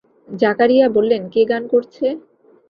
জাকারিয়া 0.33 0.87
বললেন, 0.95 1.21
কে 1.33 1.41
গান 1.51 1.63
করছে? 1.73 2.05